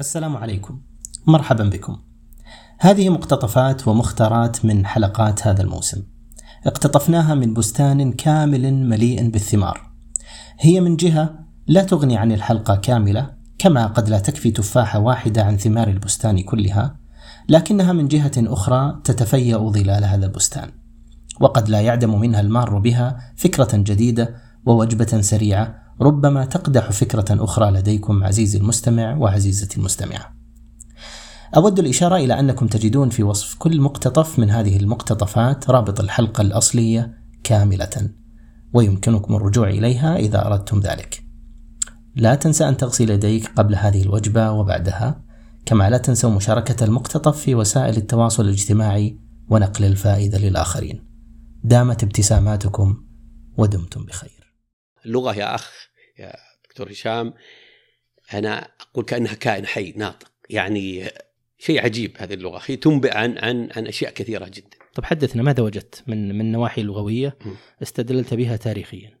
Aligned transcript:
السلام 0.00 0.36
عليكم. 0.36 0.80
مرحبا 1.26 1.64
بكم. 1.64 1.96
هذه 2.78 3.08
مقتطفات 3.08 3.88
ومختارات 3.88 4.64
من 4.64 4.86
حلقات 4.86 5.46
هذا 5.46 5.62
الموسم. 5.62 6.02
اقتطفناها 6.66 7.34
من 7.34 7.54
بستان 7.54 8.12
كامل 8.12 8.74
مليء 8.74 9.30
بالثمار. 9.30 9.90
هي 10.60 10.80
من 10.80 10.96
جهة 10.96 11.34
لا 11.66 11.82
تغني 11.82 12.16
عن 12.16 12.32
الحلقة 12.32 12.76
كاملة 12.76 13.30
كما 13.58 13.86
قد 13.86 14.08
لا 14.08 14.18
تكفي 14.18 14.50
تفاحة 14.50 14.98
واحدة 14.98 15.44
عن 15.44 15.56
ثمار 15.56 15.88
البستان 15.88 16.42
كلها 16.42 16.96
لكنها 17.48 17.92
من 17.92 18.08
جهة 18.08 18.32
أخرى 18.36 19.00
تتفيأ 19.04 19.58
ظلال 19.58 20.04
هذا 20.04 20.26
البستان. 20.26 20.70
وقد 21.40 21.68
لا 21.68 21.80
يعدم 21.80 22.20
منها 22.20 22.40
المار 22.40 22.78
بها 22.78 23.32
فكرة 23.36 23.76
جديدة 23.76 24.34
ووجبة 24.66 25.20
سريعة 25.20 25.83
ربما 26.00 26.44
تقدح 26.44 26.90
فكرة 26.90 27.24
أخرى 27.30 27.70
لديكم 27.70 28.24
عزيزي 28.24 28.58
المستمع 28.58 29.16
وعزيزتي 29.16 29.78
المستمعة. 29.78 30.34
أود 31.56 31.78
الإشارة 31.78 32.16
إلى 32.16 32.40
أنكم 32.40 32.66
تجدون 32.66 33.08
في 33.08 33.22
وصف 33.22 33.54
كل 33.54 33.80
مقتطف 33.80 34.38
من 34.38 34.50
هذه 34.50 34.76
المقتطفات 34.76 35.70
رابط 35.70 36.00
الحلقة 36.00 36.40
الأصلية 36.40 37.14
كاملة، 37.44 38.10
ويمكنكم 38.72 39.34
الرجوع 39.34 39.68
إليها 39.68 40.16
إذا 40.16 40.46
أردتم 40.46 40.80
ذلك. 40.80 41.24
لا 42.16 42.34
تنسى 42.34 42.68
أن 42.68 42.76
تغسل 42.76 43.10
يديك 43.10 43.50
قبل 43.56 43.74
هذه 43.74 44.02
الوجبة 44.02 44.50
وبعدها، 44.50 45.24
كما 45.66 45.90
لا 45.90 45.98
تنسوا 45.98 46.30
مشاركة 46.30 46.84
المقتطف 46.84 47.38
في 47.38 47.54
وسائل 47.54 47.96
التواصل 47.96 48.44
الاجتماعي 48.44 49.18
ونقل 49.48 49.84
الفائدة 49.84 50.38
للآخرين. 50.38 51.04
دامت 51.64 52.02
ابتساماتكم 52.02 52.96
ودمتم 53.58 54.04
بخير. 54.04 54.33
اللغة 55.06 55.36
يا 55.36 55.54
أخ 55.54 55.88
يا 56.18 56.36
دكتور 56.64 56.92
هشام 56.92 57.34
أنا 58.34 58.70
أقول 58.80 59.04
كأنها 59.04 59.34
كائن 59.34 59.66
حي 59.66 59.92
ناطق. 59.96 60.32
يعني 60.50 61.10
شيء 61.58 61.84
عجيب 61.84 62.16
هذه 62.18 62.34
اللغة. 62.34 62.62
هي 62.66 62.76
تنبئ 62.76 63.16
عن 63.16 63.38
عن 63.38 63.68
عن 63.76 63.86
أشياء 63.86 64.12
كثيرة 64.12 64.48
جدا. 64.48 64.78
طب 64.94 65.04
حدثنا 65.04 65.42
ماذا 65.42 65.62
وجدت؟ 65.62 66.04
من 66.06 66.38
من 66.38 66.52
نواحي 66.52 66.82
لغوية 66.82 67.38
استدللت 67.82 68.34
بها 68.34 68.56
تاريخيا. 68.56 69.18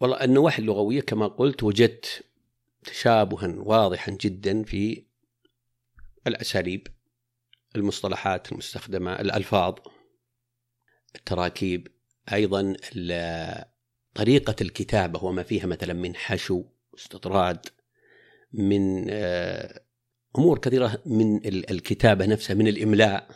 والله 0.00 0.24
النواحي 0.24 0.62
اللغوية 0.62 1.00
كما 1.00 1.26
قلت 1.26 1.62
وجدت 1.62 2.24
تشابها 2.84 3.54
واضحا 3.56 4.12
جدا 4.20 4.62
في 4.62 5.04
الأساليب 6.26 6.88
المصطلحات 7.76 8.52
المستخدمة 8.52 9.12
الألفاظ 9.12 9.74
التراكيب 11.16 11.88
أيضا 12.32 12.76
طريقة 14.18 14.56
الكتابة 14.60 15.24
وما 15.24 15.42
فيها 15.42 15.66
مثلا 15.66 15.92
من 15.92 16.16
حشو 16.16 16.64
استطراد 16.98 17.66
من 18.52 19.06
آه، 19.10 19.80
أمور 20.38 20.58
كثيرة 20.58 21.02
من 21.06 21.46
الكتابة 21.46 22.26
نفسها 22.26 22.54
من 22.54 22.68
الإملاء 22.68 23.28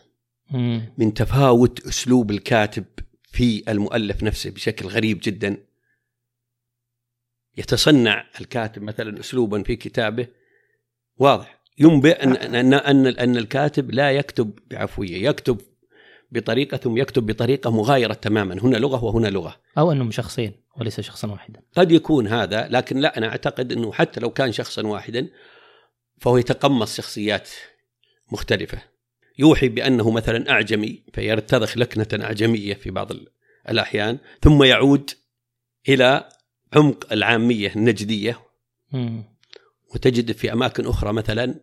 من 0.99 1.15
تفاوت 1.15 1.87
أسلوب 1.87 2.31
الكاتب 2.31 2.85
في 3.25 3.65
المؤلف 3.69 4.23
نفسه 4.23 4.51
بشكل 4.51 4.87
غريب 4.87 5.21
جدا. 5.23 5.57
يتصنع 7.57 8.27
الكاتب 8.41 8.83
مثلا 8.83 9.21
أسلوبا 9.21 9.63
في 9.63 9.77
كتابه. 9.77 10.27
واضح. 11.17 11.63
ينبئ 11.79 12.23
أن, 12.23 12.37
أن, 12.37 12.75
أن, 12.75 13.07
أن 13.07 13.37
الكاتب 13.37 13.91
لا 13.91 14.13
يكتب 14.13 14.59
بعفوية 14.71 15.29
يكتب 15.29 15.61
بطريقة 16.33 16.77
ثم 16.77 16.97
يكتب 16.97 17.27
بطريقة 17.27 17.71
مغايرة 17.71 18.15
تماما. 18.15 18.55
هنا 18.63 18.77
لغة 18.77 19.05
وهنا 19.05 19.29
لغة. 19.29 19.57
أو 19.79 19.93
أنهم 19.93 20.11
شخصين 20.11 20.53
وليس 20.77 21.01
شخصا 21.01 21.29
واحدا. 21.29 21.61
قد 21.77 21.93
يكون 21.93 22.29
هذا 22.29 22.69
لكن 22.71 22.99
لا 22.99 23.19
أنا 23.19 23.29
أعتقد 23.29 23.73
أنه 23.73 23.93
حتى 23.93 24.21
لو 24.21 24.31
كان 24.31 24.53
شخصا 24.53 24.87
واحدا 24.87 25.29
فهو 26.21 26.37
يتقمص 26.37 26.97
شخصيات 26.97 27.51
مختلفة. 28.33 28.79
يوحي 29.39 29.69
بأنه 29.69 30.11
مثلا 30.11 30.51
أعجمي 30.51 31.03
فيرتضخ 31.13 31.79
لكنة 31.79 32.25
أعجمية 32.25 32.75
في 32.75 32.91
بعض 32.91 33.13
الأحيان 33.69 34.19
ثم 34.43 34.63
يعود 34.63 35.11
إلى 35.89 36.29
عمق 36.73 37.13
العامية 37.13 37.73
النجدية. 37.77 38.41
وتجد 39.95 40.33
في 40.33 40.53
أماكن 40.53 40.87
أخرى 40.87 41.13
مثلا 41.13 41.55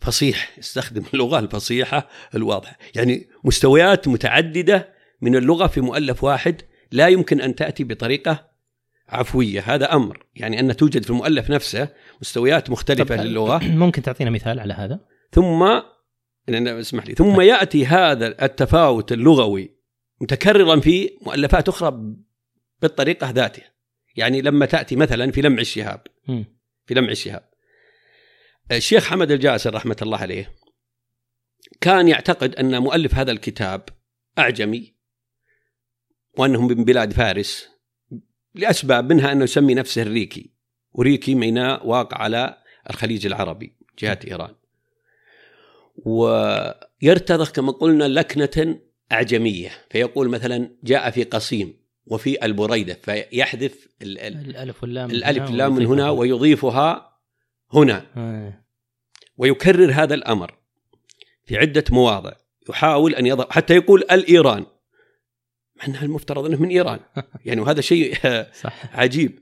فصيح 0.00 0.58
يستخدم 0.58 1.04
اللغة 1.14 1.38
الفصيحة 1.38 2.08
الواضحة. 2.34 2.78
يعني 2.94 3.28
مستويات 3.44 4.08
متعددة 4.08 4.88
من 5.20 5.36
اللغة 5.36 5.66
في 5.66 5.80
مؤلف 5.80 6.24
واحد 6.24 6.62
لا 6.92 7.08
يمكن 7.08 7.40
أن 7.40 7.54
تأتي 7.54 7.84
بطريقة 7.84 8.50
عفوية. 9.08 9.60
هذا 9.60 9.92
أمر. 9.94 10.26
يعني 10.34 10.60
أن 10.60 10.76
توجد 10.76 11.02
في 11.02 11.10
المؤلف 11.10 11.50
نفسه 11.50 11.88
مستويات 12.20 12.70
مختلفة 12.70 13.24
للغة. 13.24 13.64
ممكن 13.64 14.02
تعطينا 14.02 14.30
مثال 14.30 14.60
على 14.60 14.74
هذا؟ 14.74 15.00
ثم 15.32 15.82
اسمح 16.48 17.06
لي. 17.06 17.14
ثم 17.14 17.40
يأتي 17.40 17.86
هذا 17.86 18.44
التفاوت 18.44 19.12
اللغوي 19.12 19.76
متكررا 20.20 20.80
في 20.80 21.10
مؤلفات 21.26 21.68
أخرى 21.68 22.16
بالطريقة 22.82 23.30
ذاتها. 23.30 23.64
يعني 24.16 24.42
لما 24.42 24.66
تأتي 24.66 24.96
مثلا 24.96 25.32
في 25.32 25.42
لمع 25.42 25.60
الشهاب. 25.60 26.00
في 26.86 26.94
لمع 26.94 27.08
الشهاب. 27.08 27.55
الشيخ 28.72 29.04
حمد 29.04 29.30
الجاسر 29.30 29.74
رحمة 29.74 29.96
الله 30.02 30.18
عليه 30.18 30.52
كان 31.80 32.08
يعتقد 32.08 32.54
أن 32.54 32.82
مؤلف 32.82 33.14
هذا 33.14 33.32
الكتاب 33.32 33.82
أعجمي 34.38 34.94
وأنهم 36.38 36.66
من 36.66 36.84
بلاد 36.84 37.12
فارس 37.12 37.68
لأسباب 38.54 39.12
منها 39.12 39.32
أنه 39.32 39.44
يسمي 39.44 39.74
نفسه 39.74 40.02
الريكي 40.02 40.50
وريكي 40.92 41.34
ميناء 41.34 41.86
واقع 41.86 42.18
على 42.18 42.58
الخليج 42.90 43.26
العربي 43.26 43.76
جهة 43.98 44.18
إيران. 44.26 44.54
ويرتضخ 45.96 47.52
كما 47.52 47.72
قلنا 47.72 48.04
لكنة 48.04 48.80
أعجمية 49.12 49.70
فيقول 49.90 50.28
مثلا 50.28 50.76
جاء 50.84 51.10
في 51.10 51.24
قصيم 51.24 51.74
وفي 52.06 52.44
البريدة 52.44 52.94
فيحذف 53.02 53.88
الألف 54.02 54.82
واللام 54.82 55.10
الألف 55.10 55.42
واللام 55.42 55.74
من 55.74 55.86
هنا 55.86 56.10
ويضيفها 56.10 57.15
هنا. 57.72 58.06
ويكرر 59.36 59.92
هذا 59.92 60.14
الأمر 60.14 60.54
في 61.44 61.56
عدة 61.56 61.84
مواضع 61.90 62.32
يحاول 62.70 63.14
أن 63.14 63.26
يضع 63.26 63.46
حتى 63.50 63.74
يقول 63.74 64.04
الإيران 64.10 64.66
مع 65.76 65.86
أنها 65.86 66.02
المفترض 66.02 66.44
أنه 66.44 66.62
من 66.62 66.68
إيران 66.68 67.00
يعني 67.46 67.60
وهذا 67.60 67.80
شيء 67.80 68.14
صح. 68.62 68.96
عجيب 68.98 69.38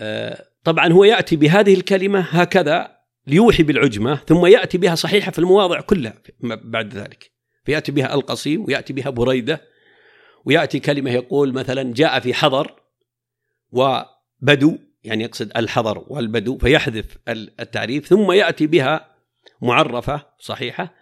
آه. 0.00 0.44
طبعا 0.64 0.92
هو 0.92 1.04
يأتي 1.04 1.36
بهذه 1.36 1.74
الكلمة 1.74 2.20
هكذا 2.20 2.96
ليوحي 3.26 3.62
بالعجمة 3.62 4.16
ثم 4.16 4.46
يأتي 4.46 4.78
بها 4.78 4.94
صحيحة 4.94 5.30
في 5.30 5.38
المواضع 5.38 5.80
كلها 5.80 6.14
بعد 6.42 6.94
ذلك 6.94 7.32
فيأتي 7.64 7.92
بها 7.92 8.14
القصيم 8.14 8.64
ويأتي 8.64 8.92
بها 8.92 9.10
بريدة 9.10 9.62
ويأتي 10.44 10.80
كلمة 10.80 11.10
يقول 11.10 11.52
مثلا 11.52 11.94
جاء 11.94 12.20
في 12.20 12.34
حضر 12.34 12.82
وبدو 13.70 14.78
يعني 15.04 15.24
يقصد 15.24 15.56
الحضر 15.56 16.04
والبدو 16.06 16.58
فيحذف 16.58 17.18
التعريف 17.28 18.06
ثم 18.06 18.32
يأتي 18.32 18.66
بها 18.66 19.16
معرفة 19.62 20.26
صحيحة. 20.38 20.94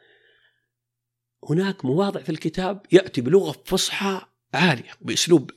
هناك 1.50 1.84
مواضع 1.84 2.20
في 2.22 2.30
الكتاب 2.30 2.86
يأتي 2.92 3.20
بلغة 3.20 3.62
فصحى 3.64 4.20
عالية 4.54 4.90
بأسلوب 5.00 5.50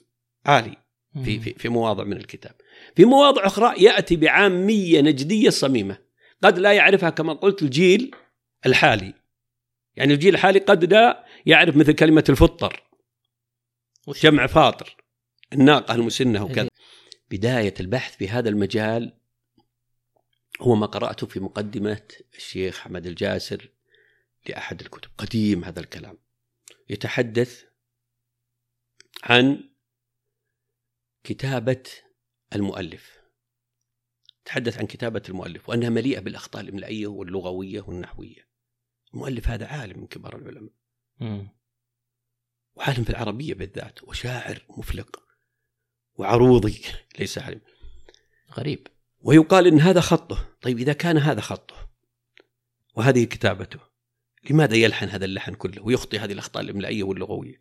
عالي 0.45 0.77
في 1.23 1.39
في 1.39 1.53
في 1.53 1.69
مواضع 1.69 2.03
من 2.03 2.17
الكتاب. 2.17 2.55
في 2.95 3.05
مواضع 3.05 3.45
أخرى 3.45 3.83
يأتي 3.83 4.15
بعامية 4.15 5.01
نجدية 5.01 5.49
صميمة 5.49 5.97
قد 6.43 6.59
لا 6.59 6.73
يعرفها 6.73 7.09
كما 7.09 7.33
قلت 7.33 7.61
الجيل 7.61 8.15
الحالي. 8.65 9.13
يعني 9.95 10.13
الجيل 10.13 10.33
الحالي 10.33 10.59
قد 10.59 10.93
لا 10.93 11.25
يعرف 11.45 11.75
مثل 11.75 11.93
كلمة 11.93 12.23
الفطر 12.29 12.83
جمع 14.21 14.47
فاطر 14.47 14.95
الناقة 15.53 15.95
المسنة 15.95 16.43
وكذا. 16.43 16.69
بداية 17.33 17.73
البحث 17.79 18.15
في 18.15 18.29
هذا 18.29 18.49
المجال 18.49 19.17
هو 20.61 20.75
ما 20.75 20.85
قرأته 20.85 21.27
في 21.27 21.39
مقدمة 21.39 22.07
الشيخ 22.35 22.79
حمد 22.79 23.07
الجاسر 23.07 23.69
لأحد 24.49 24.81
الكتب. 24.81 25.09
قديم 25.17 25.63
هذا 25.63 25.79
الكلام. 25.79 26.17
يتحدث 26.89 27.65
عن 29.23 29.69
كتابة 31.23 31.83
المؤلف. 32.55 33.21
تحدث 34.45 34.77
عن 34.77 34.87
كتابة 34.87 35.21
المؤلف 35.29 35.69
وأنها 35.69 35.89
مليئة 35.89 36.19
بالأخطاء 36.19 36.61
الإملائية 36.61 37.07
واللغوية 37.07 37.81
والنحوية. 37.81 38.47
المؤلف 39.13 39.47
هذا 39.47 39.67
عالم 39.67 39.99
من 39.99 40.07
كبار 40.07 40.37
العلماء. 40.37 40.73
وعالم 42.75 43.03
في 43.03 43.09
العربية 43.09 43.53
بالذات 43.53 44.03
وشاعر 44.03 44.65
مفلق. 44.77 45.22
وعروضي 46.17 46.81
ليس 47.19 47.37
علم 47.37 47.61
غريب. 48.57 48.87
ويقال 49.21 49.67
إن 49.67 49.79
هذا 49.79 50.01
خطه. 50.01 50.45
طيب 50.61 50.79
إذا 50.79 50.93
كان 50.93 51.17
هذا 51.17 51.41
خطه 51.41 51.89
وهذه 52.95 53.23
كتابته 53.23 53.79
لماذا 54.49 54.75
يلحن 54.75 55.09
هذا 55.09 55.25
اللحن 55.25 55.53
كله 55.53 55.83
ويخطي 55.83 56.19
هذه 56.19 56.33
الأخطاء 56.33 56.63
الإملائية 56.63 57.03
واللغوية؟ 57.03 57.59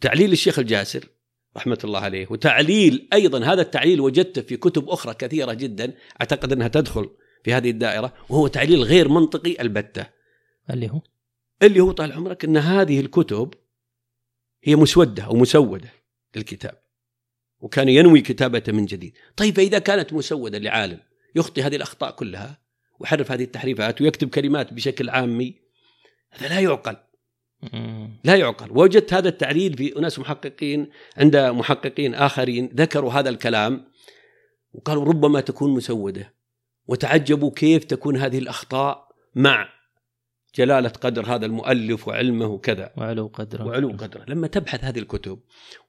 تعليل 0.00 0.32
الشيخ 0.32 0.58
الجاسر 0.58 1.08
رحمة 1.56 1.78
الله 1.84 2.00
عليه 2.00 2.26
وتعليل 2.30 3.08
أيضا 3.12 3.44
هذا 3.44 3.62
التعليل 3.62 4.00
وجدته 4.00 4.42
في 4.42 4.56
كتب 4.56 4.88
أخرى 4.88 5.14
كثيرة 5.14 5.52
جدا 5.52 5.94
أعتقد 6.20 6.52
أنها 6.52 6.68
تدخل 6.68 7.10
في 7.44 7.54
هذه 7.54 7.70
الدائرة 7.70 8.14
وهو 8.28 8.46
تعليل 8.46 8.82
غير 8.82 9.08
منطقي 9.08 9.60
البتة. 9.60 10.06
اللي 10.70 10.90
هو؟ 10.90 11.00
اللي 11.62 11.80
هو 11.80 11.92
طال 11.92 12.12
عمرك 12.12 12.44
أن 12.44 12.56
هذه 12.56 13.00
الكتب 13.00 13.54
هي 14.62 14.76
مسودة 14.76 15.22
أو 15.24 15.36
مسودة 15.36 15.88
للكتاب. 16.36 16.82
وكان 17.60 17.88
ينوي 17.88 18.20
كتابته 18.20 18.72
من 18.72 18.86
جديد. 18.86 19.16
طيب 19.36 19.56
فإذا 19.56 19.78
كانت 19.78 20.12
مسودة 20.12 20.58
لعالم 20.58 20.98
يخطي 21.34 21.62
هذه 21.62 21.76
الأخطاء 21.76 22.10
كلها 22.10 22.58
ويحرف 23.00 23.32
هذه 23.32 23.44
التحريفات 23.44 24.02
ويكتب 24.02 24.28
كلمات 24.28 24.72
بشكل 24.72 25.10
عامي 25.10 25.54
هذا 26.30 26.48
لا 26.48 26.60
يعقل. 26.60 26.96
لا 28.24 28.36
يعقل. 28.36 28.68
وجدت 28.70 29.14
هذا 29.14 29.28
التعليل 29.28 29.76
في 29.76 29.98
أناس 29.98 30.18
محققين 30.18 30.90
عند 31.16 31.36
محققين 31.36 32.14
آخرين 32.14 32.70
ذكروا 32.74 33.12
هذا 33.12 33.28
الكلام 33.28 33.84
وقالوا 34.72 35.04
ربما 35.04 35.40
تكون 35.40 35.70
مسودة 35.70 36.34
وتعجبوا 36.86 37.50
كيف 37.50 37.84
تكون 37.84 38.16
هذه 38.16 38.38
الأخطاء 38.38 39.08
مع 39.34 39.68
جلالة 40.54 40.88
قدر 40.88 41.34
هذا 41.34 41.46
المؤلف 41.46 42.08
وعلمه 42.08 42.46
وكذا. 42.46 42.92
وعلو 42.96 43.30
قدره. 43.34 43.64
وعلو 43.66 43.88
قدره. 43.88 44.24
لما 44.28 44.46
تبحث 44.46 44.84
هذه 44.84 44.98
الكتب 44.98 45.38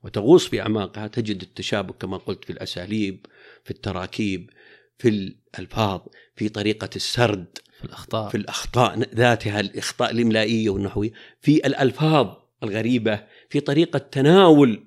وتغوص 0.03 0.47
في 0.47 0.61
أعماقها 0.61 1.07
تجد 1.07 1.41
التشابك 1.41 1.97
كما 1.97 2.17
قلت 2.17 2.45
في 2.45 2.53
الأساليب 2.53 3.25
في 3.63 3.71
التراكيب 3.71 4.49
في 4.97 5.09
الألفاظ 5.09 6.01
في 6.35 6.49
طريقة 6.49 6.89
السرد 6.95 7.57
في 7.79 7.85
الأخطاء. 7.85 8.29
في 8.29 8.37
الأخطاء 8.37 8.99
ذاتها 8.99 9.59
الأخطاء 9.59 10.11
الإملائية 10.11 10.69
والنحوية 10.69 11.11
في 11.41 11.67
الألفاظ 11.67 12.27
الغريبة 12.63 13.23
في 13.49 13.59
طريقة 13.59 13.99
تناول 13.99 14.83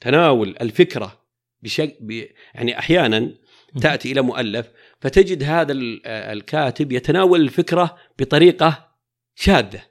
تناول 0.00 0.56
الفكرة 0.60 1.22
بشكل 1.62 2.28
يعني 2.54 2.78
أحيانا 2.78 3.34
تأتي 3.80 4.12
إلى 4.12 4.22
مؤلف 4.22 4.70
فتجد 5.00 5.42
هذا 5.42 5.72
الكاتب 6.06 6.92
يتناول 6.92 7.40
الفكرة 7.40 7.96
بطريقة 8.18 8.87
شاذة 9.40 9.82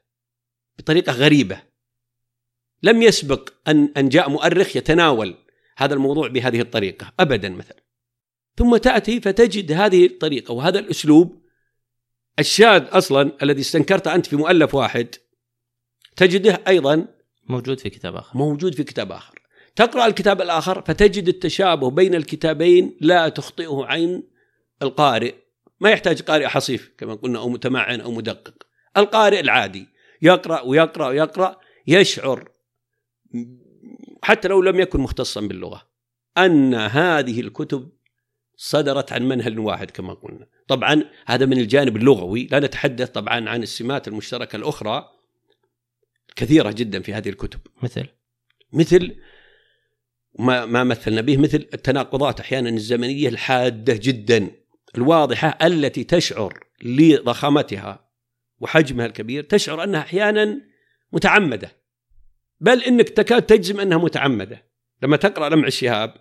بطريقة 0.78 1.14
غريبة. 1.14 1.62
لم 2.84 3.02
يسبق 3.02 3.50
أن 3.68 3.94
أن 3.98 4.10
جاء 4.10 4.30
مؤرخ 4.30 4.76
يتناول 4.76 5.36
هذا 5.78 5.94
الموضوع 5.94 6.28
بهذه 6.28 6.62
الطريقة 6.62 7.14
أبدا 7.20 7.50
مثلا. 7.50 7.84
ثم 8.58 8.78
تأتي 8.78 9.22
فتجد 9.22 9.72
هذه 9.72 10.06
الطريقة 10.06 10.54
وهذا 10.54 10.80
الأسلوب. 10.80 11.42
الشاذ 12.40 12.86
أصلا 12.90 13.32
الذي 13.44 13.62
استنكرته 13.62 14.16
أنت 14.16 14.26
في 14.26 14.36
مؤلف 14.36 14.76
واحد 14.76 15.16
تجده 16.16 16.64
أيضا 16.68 17.08
موجود 17.50 17.80
في 17.80 17.90
كتاب 17.90 18.16
آخر. 18.16 18.38
موجود 18.38 18.76
في 18.76 18.84
كتاب 18.84 19.12
آخر. 19.12 19.42
تقرأ 19.76 20.06
الكتاب 20.06 20.42
الآخر 20.42 20.82
فتجد 20.82 21.28
التشابه 21.28 21.90
بين 21.90 22.16
الكتابين 22.16 22.98
لا 23.02 23.30
تخطئه 23.30 23.86
عين 23.86 24.24
القارئ. 24.82 25.36
ما 25.80 25.90
يحتاج 25.90 26.22
قارئ 26.22 26.48
حصيف 26.48 26.92
كما 26.98 27.14
قلنا 27.14 27.40
أو 27.40 27.50
متمعن 27.50 28.02
أو 28.02 28.12
مدقق. 28.12 28.67
القارئ 28.98 29.40
العادي. 29.40 29.88
يقرأ 30.22 30.62
ويقرأ 30.62 31.08
ويقرأ 31.08 31.60
يشعر 31.88 32.50
حتى 34.24 34.48
لو 34.48 34.62
لم 34.62 34.80
يكن 34.80 35.00
مختصا 35.00 35.42
باللغة 35.42 35.88
أن 36.38 36.74
هذه 36.74 37.42
الكتب 37.42 37.90
صدرت 38.58 39.14
عن 39.14 39.28
منهل 39.28 39.60
واحد 39.60 39.92
كما 39.92 40.14
قلنا. 40.14 40.48
طبعا 40.68 41.04
هذا 41.26 41.46
من 41.46 41.58
الجانب 41.58 41.98
اللغوي. 41.98 42.48
لا 42.52 42.60
نتحدث 42.60 43.10
طبعا 43.10 43.50
عن 43.50 43.64
السمات 43.64 44.08
المشتركة 44.08 44.56
الأخرى 44.56 45.10
كثيرة 46.36 46.72
جدا 46.72 47.02
في 47.02 47.14
هذه 47.14 47.30
الكتب. 47.30 47.60
مثل؟ 47.84 48.06
مثل 48.74 49.16
ما 50.40 50.66
ما 50.66 50.84
مثلنا 50.84 51.22
به 51.22 51.38
مثل 51.38 51.68
التناقضات 51.74 52.40
أحيانا 52.40 52.70
الزمنية 52.70 53.30
الحادة 53.30 54.00
جدا 54.02 54.52
الواضحة 54.96 55.58
التي 55.62 56.04
تشعر 56.04 56.64
لضخامتها. 56.84 58.07
وحجمها 58.60 59.06
الكبير 59.06 59.44
تشعر 59.44 59.84
أنها 59.84 60.00
أحيانا 60.00 60.62
متعمدة. 61.14 61.72
بل 62.60 62.84
إنك 62.84 63.10
تكاد 63.10 63.42
تجزم 63.42 63.80
أنها 63.80 63.98
متعمدة. 63.98 64.68
لما 65.04 65.18
تقرأ 65.18 65.50
لمع 65.50 65.68
الشهاب 65.68 66.14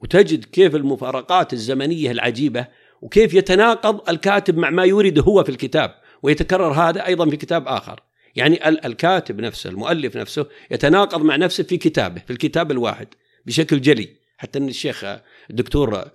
وتجد 0.00 0.44
كيف 0.44 0.74
المفارقات 0.74 1.52
الزمنية 1.52 2.10
العجيبة 2.10 2.66
وكيف 3.02 3.34
يتناقض 3.34 4.10
الكاتب 4.10 4.58
مع 4.58 4.70
ما 4.70 4.84
يريد 4.84 5.18
هو 5.18 5.44
في 5.44 5.48
الكتاب 5.48 5.94
ويتكرر 6.22 6.72
هذا 6.72 7.06
أيضا 7.06 7.30
في 7.30 7.36
كتاب 7.36 7.68
آخر. 7.68 8.00
يعني 8.36 8.68
الكاتب 8.68 9.40
نفسه 9.40 9.70
المؤلف 9.70 10.16
نفسه 10.16 10.46
يتناقض 10.70 11.22
مع 11.22 11.36
نفسه 11.36 11.64
في 11.64 11.76
كتابه 11.76 12.20
في 12.20 12.32
الكتاب 12.32 12.70
الواحد 12.70 13.08
بشكل 13.46 13.80
جلي. 13.80 14.17
حتى 14.38 14.58
إن 14.58 14.68
الشيخ 14.68 15.04
الدكتور 15.50 16.10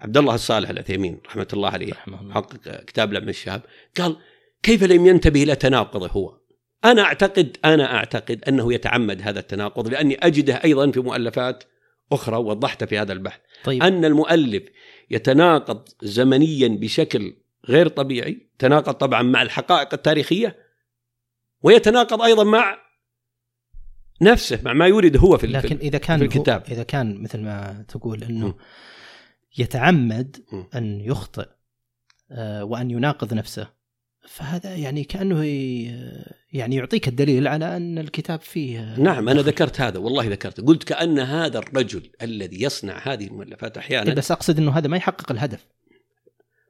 عبد 0.00 0.16
الله 0.16 0.34
الصالح 0.34 0.70
العثيمين 0.70 1.20
رحمة 1.26 1.48
الله 1.52 1.70
عليه 1.70 1.92
محقق 2.06 2.84
كتاب 2.84 3.12
لعب 3.12 3.28
الشهاب 3.28 3.62
قال 3.98 4.16
كيف 4.62 4.84
لم 4.84 5.06
ينتبه 5.06 5.42
إلى 5.42 5.54
تناقضه 5.54 6.08
هو؟ 6.08 6.38
أنا 6.84 7.02
أعتقد 7.02 7.56
أنا 7.64 7.94
أعتقد 7.94 8.44
أنه 8.48 8.74
يتعمد 8.74 9.22
هذا 9.22 9.40
التناقض 9.40 9.88
لأني 9.88 10.14
أجده 10.14 10.54
أيضا 10.64 10.90
في 10.90 11.00
مؤلفات 11.00 11.64
أخرى 12.12 12.36
وضحت 12.36 12.84
في 12.84 12.98
هذا 12.98 13.12
البحث. 13.12 13.40
طيب. 13.64 13.82
أن 13.82 14.04
المؤلف 14.04 14.62
يتناقض 15.10 15.88
زمنيا 16.02 16.68
بشكل 16.68 17.36
غير 17.68 17.88
طبيعي 17.88 18.48
تناقض 18.58 18.94
طبعا 18.94 19.22
مع 19.22 19.42
الحقائق 19.42 19.94
التاريخية 19.94 20.56
ويتناقض 21.62 22.22
أيضا 22.22 22.44
مع 22.44 22.78
نفسه 24.20 24.60
مع 24.62 24.72
ما 24.72 24.86
يريد 24.86 25.16
هو 25.16 25.38
في 25.38 25.46
لكن 25.46 25.76
إذا 25.76 25.98
كان 25.98 26.18
في 26.18 26.24
الكتاب 26.24 26.62
إذا 26.70 26.82
كان 26.82 27.22
مثل 27.22 27.40
ما 27.40 27.84
تقول 27.88 28.24
إنه 28.24 28.48
م. 28.48 28.54
يتعمد 29.58 30.36
م. 30.52 30.62
أن 30.74 31.00
يخطئ 31.00 31.48
آه، 32.30 32.64
وأن 32.64 32.90
يناقض 32.90 33.34
نفسه 33.34 33.68
فهذا 34.28 34.76
يعني 34.76 35.04
كأنه 35.04 35.44
يعني 36.52 36.76
يعطيك 36.76 37.08
الدليل 37.08 37.48
على 37.48 37.76
أن 37.76 37.98
الكتاب 37.98 38.40
فيه 38.40 38.94
نعم 38.98 39.28
أنا 39.28 39.40
ذكرت 39.40 39.80
هذا 39.80 39.98
والله 39.98 40.28
ذكرت 40.28 40.60
قلت 40.60 40.84
كأن 40.84 41.18
هذا 41.18 41.58
الرجل 41.58 42.10
الذي 42.22 42.62
يصنع 42.62 43.12
هذه 43.12 43.26
المؤلفات 43.26 43.78
أحيانا 43.78 44.14
بس 44.14 44.30
أقصد 44.30 44.58
إنه 44.58 44.70
هذا 44.70 44.88
ما 44.88 44.96
يحقق 44.96 45.32
الهدف 45.32 45.66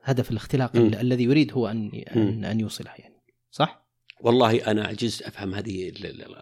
هدف 0.02 0.30
الاختلاق 0.30 0.76
م. 0.76 0.94
الذي 0.94 1.24
يريد 1.24 1.52
هو 1.52 1.68
أن 1.68 1.90
ان, 2.16 2.44
أن 2.44 2.60
يوصله 2.60 2.90
يعني 2.98 3.22
صح؟ 3.50 3.87
والله 4.20 4.70
أنا 4.70 4.86
عجزت 4.86 5.22
أفهم 5.22 5.54
هذه 5.54 5.92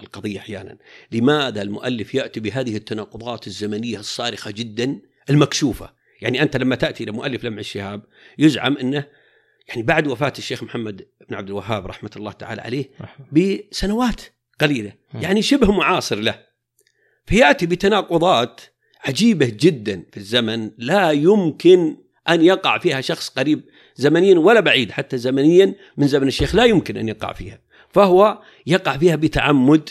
القضية 0.03 0.39
أحيانا. 0.39 0.79
لماذا 1.13 1.63
المؤلف 1.63 2.15
يأتي 2.15 2.41
بهذه 2.41 2.77
التناقضات 2.77 3.47
الزمنية 3.47 3.99
الصارخة 3.99 4.51
جدا 4.51 5.01
المكشوفة؟ 5.31 5.93
يعني 6.21 6.43
أنت 6.43 6.57
لما 6.57 6.77
تأتي 6.77 7.05
إلى 7.05 7.13
مؤلف 7.13 7.45
لمع 7.45 7.59
الشهاب 7.59 8.03
يزعم 8.39 8.77
إنه 8.77 9.07
يعني 9.69 9.83
بعد 9.83 10.07
وفاة 10.07 10.33
الشيخ 10.39 10.63
محمد 10.63 11.07
بن 11.29 11.35
عبد 11.35 11.49
الوهاب 11.49 11.87
رحمة 11.87 12.11
الله 12.17 12.33
تعالى 12.33 12.63
عليه 12.63 12.91
بسنوات 13.33 14.21
قليلة. 14.61 14.93
يعني 15.15 15.43
شبه 15.43 15.73
معاصر 15.73 16.17
له. 16.17 16.47
فيأتي 17.27 17.67
بتناقضات 17.67 18.61
عجيبة 19.05 19.53
جدا 19.61 20.05
في 20.13 20.17
الزمن 20.17 20.71
لا 20.79 21.11
يمكن 21.11 21.97
أن 22.29 22.43
يقع 22.43 22.79
فيها 22.79 23.01
شخص 23.01 23.29
قريب 23.29 23.65
زمنيا 23.97 24.39
ولا 24.39 24.61
بعيد 24.61 24.91
حتى 24.91 25.19
زمنيا 25.19 25.75
من 25.97 26.07
زمن 26.07 26.29
الشيخ 26.29 26.55
لا 26.55 26.65
يمكن 26.65 26.97
أن 26.97 27.09
يقع 27.09 27.33
فيها. 27.33 27.61
فهو 27.97 28.43
يقع 28.67 28.97
فيها 28.97 29.17
بتعمد. 29.17 29.91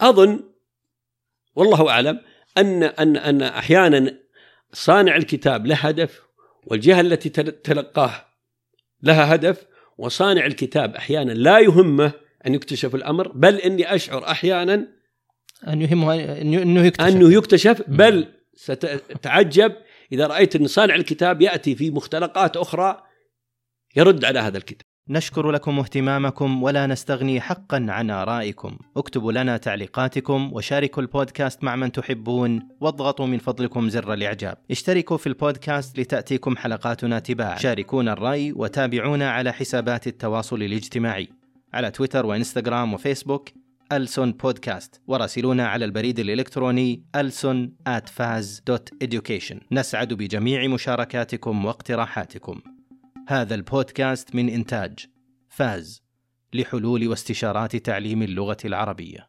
أظن 0.00 0.40
والله 1.54 1.90
أعلم 1.90 2.20
أن 2.58 2.82
أن 2.82 3.16
أن 3.16 3.42
أحيانا 3.42 4.18
صانع 4.72 5.16
الكتاب 5.16 5.66
له 5.66 5.76
هدف 5.76 6.22
والجهة 6.66 7.00
التي 7.00 7.28
تلقاه 7.50 8.26
لها 9.02 9.34
هدف 9.34 9.66
وصانع 9.98 10.46
الكتاب 10.46 10.94
أحيانا 10.94 11.32
لا 11.32 11.58
يهمه 11.58 12.12
أن 12.46 12.54
يكتشف 12.54 12.94
الأمر 12.94 13.28
بل 13.28 13.56
إني 13.56 13.94
أشعر 13.94 14.30
أحيانا 14.30 14.88
أن 15.68 15.82
يهمه 15.82 16.14
أنه 16.40 16.84
يكتشف. 16.86 17.06
أنه 17.06 17.32
يكتشف 17.32 17.82
بل 17.88 18.34
ستتعجب 18.54 19.72
إذا 20.12 20.26
رأيت 20.26 20.56
إن 20.56 20.66
صانع 20.66 20.94
الكتاب 20.94 21.42
يأتي 21.42 21.74
في 21.74 21.90
مختلقات 21.90 22.56
أخرى 22.56 23.02
يرد 23.96 24.24
على 24.24 24.38
هذا 24.38 24.58
الكتاب. 24.58 24.87
نشكر 25.10 25.50
لكم 25.50 25.78
اهتمامكم 25.78 26.62
ولا 26.62 26.86
نستغني 26.86 27.40
حقا 27.40 27.86
عن 27.88 28.10
آرائكم. 28.10 28.78
اكتبوا 28.96 29.32
لنا 29.32 29.56
تعليقاتكم 29.56 30.52
وشاركوا 30.52 31.02
البودكاست 31.02 31.64
مع 31.64 31.76
من 31.76 31.92
تحبون 31.92 32.68
واضغطوا 32.80 33.26
من 33.26 33.38
فضلكم 33.38 33.88
زر 33.88 34.12
الإعجاب. 34.12 34.56
اشتركوا 34.70 35.16
في 35.16 35.26
البودكاست 35.26 35.98
لتأتيكم 35.98 36.56
حلقاتنا 36.56 37.18
تباعا. 37.18 37.58
شاركونا 37.58 38.12
الرأي 38.12 38.52
وتابعونا 38.52 39.30
على 39.30 39.52
حسابات 39.52 40.06
التواصل 40.06 40.62
الاجتماعي. 40.62 41.28
على 41.74 41.90
تويتر 41.90 42.26
وإنستغرام 42.26 42.94
وفيسبوك 42.94 43.48
ألسون 43.92 44.32
بودكاست. 44.32 45.00
وراسلونا 45.06 45.68
على 45.68 45.84
البريد 45.84 46.18
الإلكتروني 46.18 47.02
ألسون 47.16 47.72
education. 49.04 49.56
نسعد 49.72 50.12
بجميع 50.14 50.66
مشاركاتكم 50.66 51.64
واقتراحاتكم. 51.64 52.60
هذا 53.30 53.54
البودكاست 53.54 54.34
من 54.34 54.48
إنتاج 54.48 55.06
فاز 55.48 56.02
لحلول 56.52 57.08
واستشارات 57.08 57.76
تعليم 57.76 58.22
اللغة 58.22 58.56
العربية. 58.64 59.28